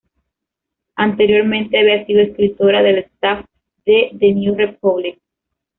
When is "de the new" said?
3.85-4.55